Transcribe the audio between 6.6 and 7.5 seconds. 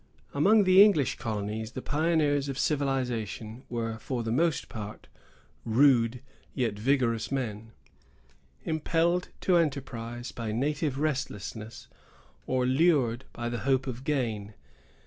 vigorous